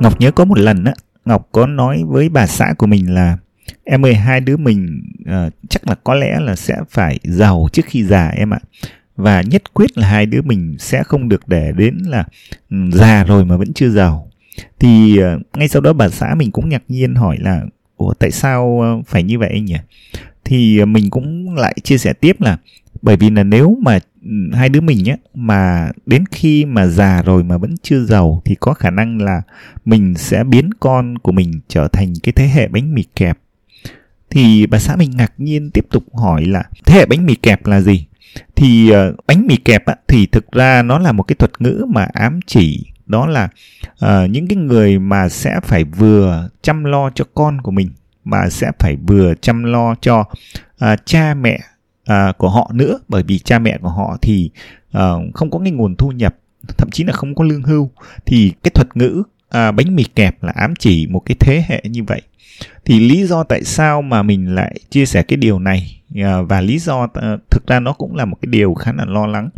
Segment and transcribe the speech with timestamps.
[0.00, 0.92] Ngọc nhớ có một lần á,
[1.24, 3.38] Ngọc có nói với bà xã của mình là
[3.84, 7.82] em ơi hai đứa mình uh, chắc là có lẽ là sẽ phải giàu trước
[7.86, 8.58] khi già em ạ.
[9.16, 12.24] Và nhất quyết là hai đứa mình sẽ không được để đến là
[12.70, 14.30] ừ, già rồi mà vẫn chưa giàu.
[14.78, 17.62] Thì uh, ngay sau đó bà xã mình cũng ngạc nhiên hỏi là
[17.96, 19.78] ủa tại sao uh, phải như vậy anh nhỉ?
[20.44, 22.58] Thì uh, mình cũng lại chia sẻ tiếp là
[23.02, 23.98] bởi vì là nếu mà
[24.52, 28.54] hai đứa mình nhé mà đến khi mà già rồi mà vẫn chưa giàu thì
[28.54, 29.42] có khả năng là
[29.84, 33.38] mình sẽ biến con của mình trở thành cái thế hệ bánh mì kẹp.
[34.30, 37.66] Thì bà xã mình ngạc nhiên tiếp tục hỏi là thế hệ bánh mì kẹp
[37.66, 38.06] là gì?
[38.56, 41.84] Thì uh, bánh mì kẹp á, thì thực ra nó là một cái thuật ngữ
[41.88, 42.86] mà ám chỉ.
[43.06, 43.48] Đó là
[44.04, 47.90] uh, những cái người mà sẽ phải vừa chăm lo cho con của mình
[48.24, 50.20] mà sẽ phải vừa chăm lo cho
[50.84, 51.60] uh, cha mẹ
[52.10, 54.50] uh, của họ nữa bởi vì cha mẹ của họ thì
[54.96, 56.36] uh, không có cái nguồn thu nhập
[56.78, 57.90] thậm chí là không có lương hưu
[58.26, 61.82] thì cái thuật ngữ à, bánh mì kẹp là ám chỉ một cái thế hệ
[61.84, 62.22] như vậy.
[62.84, 66.60] Thì lý do tại sao mà mình lại chia sẻ cái điều này à, và
[66.60, 69.48] lý do à, thực ra nó cũng là một cái điều khá là lo lắng.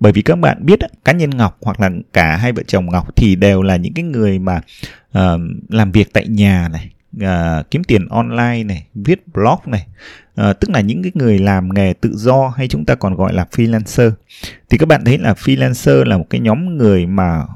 [0.00, 3.16] Bởi vì các bạn biết cá nhân ngọc hoặc là cả hai vợ chồng ngọc
[3.16, 4.60] thì đều là những cái người mà
[5.12, 5.32] à,
[5.68, 6.90] làm việc tại nhà này
[7.20, 9.86] à, kiếm tiền online này viết blog này
[10.34, 13.32] à, tức là những cái người làm nghề tự do hay chúng ta còn gọi
[13.32, 14.10] là freelancer.
[14.70, 17.46] Thì các bạn thấy là freelancer là một cái nhóm người mà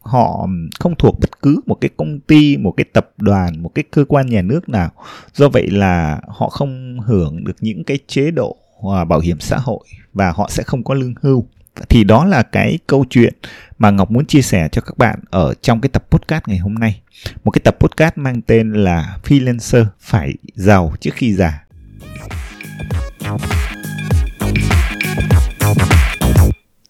[0.00, 0.48] họ
[0.80, 4.04] không thuộc bất cứ một cái công ty một cái tập đoàn một cái cơ
[4.08, 4.90] quan nhà nước nào.
[5.34, 8.56] Do vậy là họ không hưởng được những cái chế độ
[8.94, 11.46] à, bảo hiểm xã hội và họ sẽ không có lương hưu
[11.88, 13.34] thì đó là cái câu chuyện
[13.78, 16.74] mà Ngọc muốn chia sẻ cho các bạn ở trong cái tập podcast ngày hôm
[16.74, 17.00] nay.
[17.44, 21.62] Một cái tập podcast mang tên là Freelancer phải giàu trước khi già.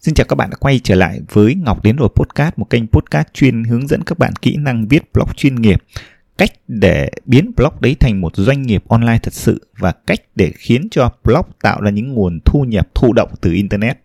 [0.01, 2.87] Xin chào các bạn đã quay trở lại với Ngọc Đến Rồi Podcast, một kênh
[2.87, 5.83] podcast chuyên hướng dẫn các bạn kỹ năng viết blog chuyên nghiệp,
[6.39, 10.53] cách để biến blog đấy thành một doanh nghiệp online thật sự và cách để
[10.57, 13.99] khiến cho blog tạo ra những nguồn thu nhập thụ động từ Internet.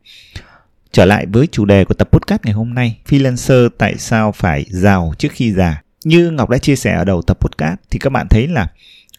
[0.92, 4.66] Trở lại với chủ đề của tập podcast ngày hôm nay, freelancer tại sao phải
[4.70, 5.82] giàu trước khi già?
[6.04, 8.68] Như Ngọc đã chia sẻ ở đầu tập podcast thì các bạn thấy là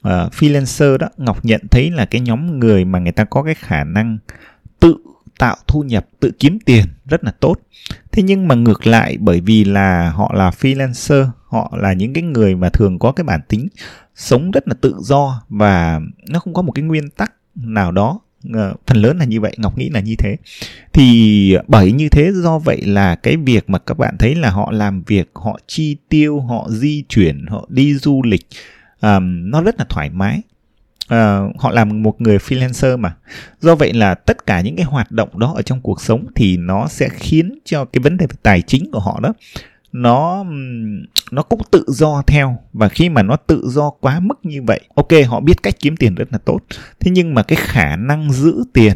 [0.08, 3.54] uh, freelancer đó Ngọc nhận thấy là cái nhóm người mà người ta có cái
[3.54, 4.18] khả năng
[4.80, 4.96] tự
[5.38, 7.54] tạo thu nhập tự kiếm tiền rất là tốt
[8.12, 12.22] thế nhưng mà ngược lại bởi vì là họ là freelancer họ là những cái
[12.22, 13.68] người mà thường có cái bản tính
[14.14, 18.20] sống rất là tự do và nó không có một cái nguyên tắc nào đó
[18.52, 20.36] Ờ, phần lớn là như vậy ngọc nghĩ là như thế.
[20.92, 24.72] Thì bởi như thế do vậy là cái việc mà các bạn thấy là họ
[24.72, 28.46] làm việc họ chi tiêu họ di chuyển họ đi du lịch
[29.00, 30.40] um, nó rất là thoải mái.
[31.04, 33.16] Uh, họ làm một người freelancer mà.
[33.60, 36.56] Do vậy là tất cả những cái hoạt động đó ở trong cuộc sống thì
[36.56, 39.32] nó sẽ khiến cho cái vấn đề về tài chính của họ đó
[39.92, 40.44] nó
[41.30, 42.58] nó cũng tự do theo.
[42.72, 45.96] Và khi mà nó tự do quá mức như vậy ok họ biết cách kiếm
[45.96, 46.58] tiền rất là tốt.
[47.00, 48.92] Thế nhưng mà cái khả năng giữ tiền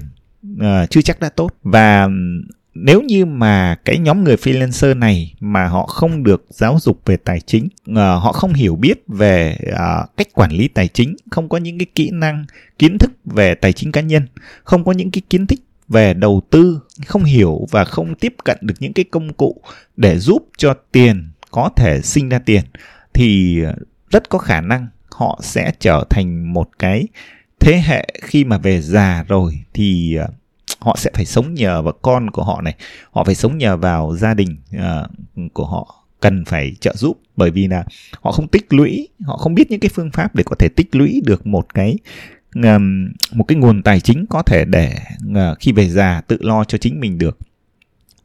[0.54, 1.52] uh, chưa chắc đã tốt.
[1.62, 2.08] Và
[2.74, 7.16] nếu như mà cái nhóm người freelancer này mà họ không được giáo dục về
[7.16, 11.48] tài chính uh, họ không hiểu biết về uh, cách quản lý tài chính không
[11.48, 12.44] có những cái kỹ năng
[12.78, 14.26] kiến thức về tài chính cá nhân
[14.64, 15.58] không có những cái kiến thức
[15.88, 19.60] về đầu tư không hiểu và không tiếp cận được những cái công cụ
[19.96, 22.64] để giúp cho tiền có thể sinh ra tiền
[23.14, 23.60] thì
[24.10, 27.08] rất có khả năng họ sẽ trở thành một cái
[27.60, 30.28] thế hệ khi mà về già rồi thì à,
[30.78, 32.74] họ sẽ phải sống nhờ vào con của họ này
[33.10, 37.20] họ phải sống nhờ vào gia đình uh, của họ cần phải trợ giúp.
[37.36, 37.84] Bởi vì là
[38.20, 40.96] họ không tích lũy họ không biết những cái phương pháp để có thể tích
[40.96, 41.98] lũy được một cái
[43.32, 44.94] một cái nguồn tài chính có thể để
[45.34, 47.38] ờ, khi về già tự lo cho chính mình được.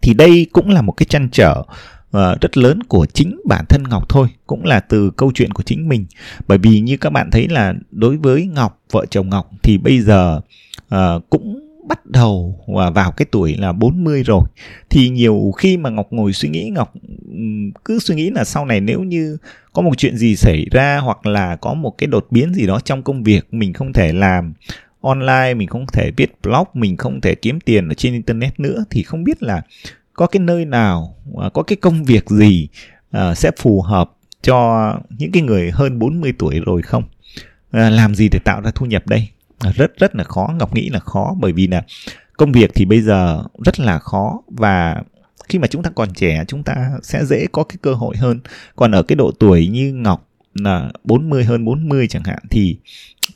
[0.02, 1.64] Thì đây cũng là một cái chăn trở
[2.12, 5.64] ờ, rất lớn của chính bản thân Ngọc thôi cũng là từ câu chuyện của
[5.64, 6.06] chính mình.
[6.48, 10.02] Bởi vì như các bạn thấy là đối với Ngọc vợ chồng Ngọc thì bây
[10.02, 10.42] giờ
[10.96, 14.42] uh, cũng bắt đầu vào cái tuổi là 40 rồi.
[14.90, 16.94] Thì nhiều khi mà Ngọc ngồi suy nghĩ Ngọc
[17.86, 19.38] cứ suy nghĩ là sau này nếu như
[19.74, 22.80] có một chuyện gì xảy ra hoặc là có một cái đột biến gì đó
[22.80, 24.54] trong công việc mình không thể làm
[25.02, 28.84] online mình không thể viết blog mình không thể kiếm tiền ở trên internet nữa
[28.90, 29.62] thì không biết là
[30.14, 32.68] có cái nơi nào à, có cái công việc gì
[33.18, 34.12] uh, sẽ phù hợp
[34.42, 37.04] cho những cái người hơn 40 tuổi rồi không?
[37.72, 39.30] À, làm gì để tạo ra thu nhập đây?
[39.76, 41.84] Rất rất là khó ngọc nghĩ là khó bởi vì là
[42.38, 45.04] công việc thì bây giờ rất là khó và
[45.50, 48.40] khi mà chúng ta còn trẻ chúng ta sẽ dễ có cái cơ hội hơn.
[48.76, 52.78] Còn ở cái độ tuổi như ngọc là 40 hơn 40 chẳng hạn thì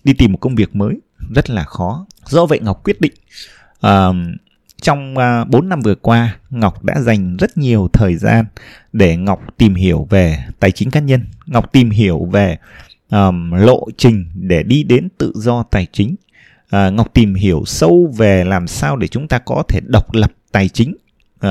[0.04, 0.96] đi tìm một công việc mới
[1.36, 2.06] rất là khó.
[2.26, 3.14] Do vậy ngọc quyết định
[3.88, 4.16] uh,
[4.82, 8.46] trong à, uh, 4 năm vừa qua, Ngọc đã dành rất nhiều thời gian
[8.94, 12.58] để Ngọc tìm hiểu về tài chính cá nhân, Ngọc tìm hiểu về
[13.12, 16.16] um, lộ trình để đi đến tự do tài chính.
[16.66, 20.32] Uh, Ngọc tìm hiểu sâu về làm sao để chúng ta có thể độc lập
[20.52, 20.92] tài chính
[21.36, 21.42] uh,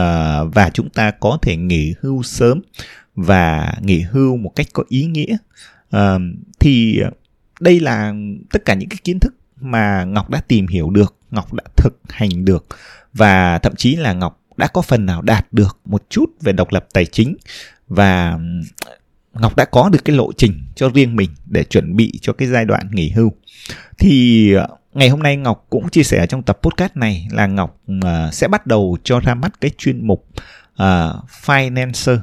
[0.55, 2.61] và chúng ta có thể nghỉ hưu sớm
[3.15, 5.37] và nghỉ hưu một cách có ý nghĩa.
[5.97, 6.23] Uh,
[6.61, 7.01] thì
[7.61, 8.15] đây là
[8.51, 12.01] tất cả những cái kiến thức mà Ngọc đã tìm hiểu được, Ngọc đã thực
[12.09, 12.67] hành được
[13.15, 16.73] và thậm chí là Ngọc đã có phần nào đạt được một chút về độc
[16.73, 17.37] lập tài chính
[17.89, 18.39] và
[19.35, 22.49] Ngọc đã có được cái lộ trình cho riêng mình để chuẩn bị cho cái
[22.49, 23.33] giai đoạn nghỉ hưu.
[23.99, 27.81] Thì ờ, ngày hôm nay Ngọc cũng chia sẻ trong tập podcast này là Ngọc
[28.03, 30.27] ờ, sẽ bắt đầu cho ra mắt cái chuyên mục
[30.73, 32.19] uh, Financer.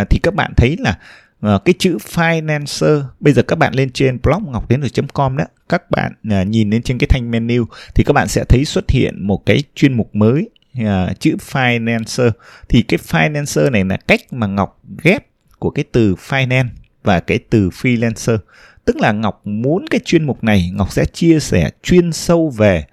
[0.00, 0.98] Uh, thì các bạn thấy là
[1.46, 4.82] uh, cái chữ Financer bây giờ các bạn lên trên blog ngọc đến
[5.14, 7.64] com đó các bạn uh, nhìn lên trên cái thanh menu
[7.94, 10.50] thì các bạn sẽ thấy xuất hiện một cái chuyên mục mới
[10.80, 12.30] uh, chữ Financer
[12.68, 15.26] thì cái Financer này là cách mà Ngọc ghép
[15.58, 16.68] của cái từ finance
[17.02, 18.38] và cái từ freelancer.
[18.84, 22.84] Tức là ngọc muốn cái chuyên mục này ngọc sẽ chia sẻ chuyên sâu về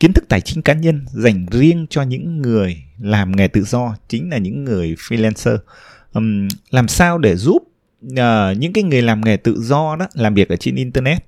[0.00, 3.96] kiến thức tài chính cá nhân dành riêng cho những người làm nghề tự do
[4.08, 5.58] chính là những người freelancer.
[6.12, 7.62] Um, làm sao để giúp
[8.04, 11.24] uh, những cái người làm nghề tự do đó làm việc ở trên internet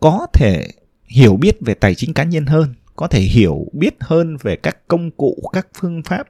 [0.00, 0.68] có thể
[1.06, 4.88] hiểu biết về tài chính cá nhân hơn có thể hiểu biết hơn về các
[4.88, 6.26] công cụ các phương pháp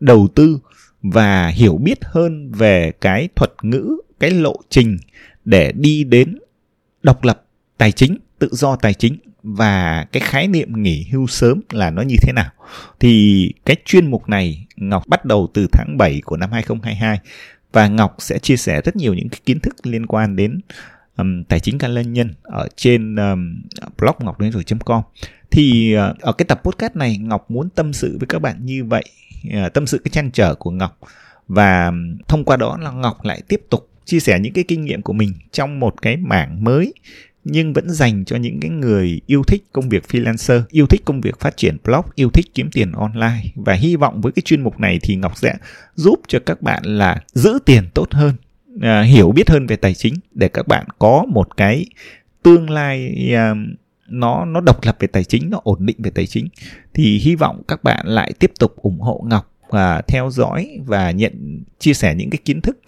[0.00, 0.58] đầu tư
[1.02, 4.98] và hiểu biết hơn về cái thuật ngữ cái lộ trình
[5.44, 6.38] để đi đến
[7.02, 7.42] độc lập
[7.78, 12.02] tài chính tự do tài chính và cái khái niệm nghỉ hưu sớm là nó
[12.02, 12.50] như thế nào.
[13.00, 17.18] Thì cái chuyên mục này Ngọc bắt đầu từ tháng 7 của năm 2022
[17.72, 20.60] và Ngọc sẽ chia sẻ rất nhiều những cái kiến thức liên quan đến
[21.16, 23.62] um, tài chính cá nhân ở trên um,
[23.98, 25.02] blog ngọc rồi com
[25.50, 28.84] thì ờ, ở cái tập podcast này Ngọc muốn tâm sự với các bạn như
[28.84, 29.04] vậy
[29.52, 30.98] ờ, tâm sự cái chăn trở của Ngọc.
[31.48, 31.92] Và
[32.28, 35.12] thông qua đó là Ngọc lại tiếp tục chia sẻ những cái kinh nghiệm của
[35.12, 36.92] mình trong một cái mảng mới
[37.44, 41.20] nhưng vẫn dành cho những cái người yêu thích công việc freelancer, yêu thích công
[41.20, 43.42] việc phát triển blog, yêu thích kiếm tiền online.
[43.54, 45.54] Và hy vọng với cái chuyên mục này thì Ngọc sẽ
[45.94, 48.34] giúp cho các bạn là giữ tiền tốt hơn,
[48.80, 51.86] à, hiểu biết hơn về tài chính để các bạn có một cái
[52.42, 53.54] tương lai à,
[54.10, 56.48] nó nó độc lập về tài chính, nó ổn định về tài chính
[56.94, 61.10] thì hy vọng các bạn lại tiếp tục ủng hộ Ngọc và theo dõi và
[61.10, 62.78] nhận chia sẻ những cái kiến thức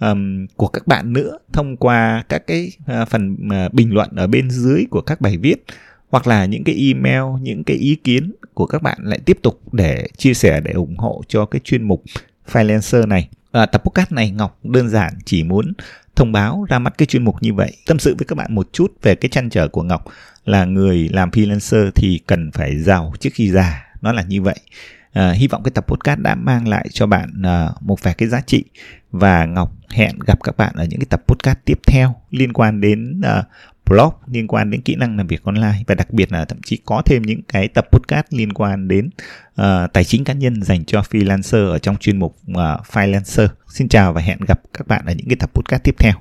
[0.00, 2.72] um, của các bạn nữa thông qua các cái
[3.02, 3.36] uh, phần
[3.66, 5.64] uh, bình luận ở bên dưới của các bài viết
[6.10, 9.60] hoặc là những cái email những cái ý kiến của các bạn lại tiếp tục
[9.72, 12.02] để chia sẻ để ủng hộ cho cái chuyên mục
[12.52, 13.28] freelancer này.
[13.52, 15.72] À, tập podcast này ngọc đơn giản chỉ muốn
[16.16, 17.72] thông báo ra mắt cái chuyên mục như vậy.
[17.86, 20.04] Tâm sự với các bạn một chút về cái chăn trở của ngọc
[20.44, 24.60] là người làm freelancer thì cần phải giàu trước khi già nó là như vậy
[25.12, 28.28] à, hy vọng cái tập podcast đã mang lại cho bạn à, một vài cái
[28.28, 28.64] giá trị
[29.10, 32.80] và ngọc hẹn gặp các bạn ở những cái tập podcast tiếp theo liên quan
[32.80, 33.42] đến à,
[33.90, 36.78] blog liên quan đến kỹ năng làm việc online và đặc biệt là thậm chí
[36.84, 39.10] có thêm những cái tập podcast liên quan đến
[39.60, 42.56] uh, tài chính cá nhân dành cho freelancer ở trong chuyên mục uh,
[42.92, 43.48] freelancer.
[43.68, 46.14] Xin chào và hẹn gặp các bạn ở những cái tập podcast tiếp theo.